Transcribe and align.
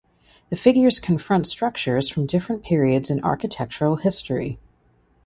The 0.49 0.55
figures 0.55 0.99
confront 0.99 1.45
structures 1.45 2.09
from 2.09 2.25
different 2.25 2.63
periods 2.63 3.11
in 3.11 3.23
architectural 3.23 3.97
history. 3.97 4.57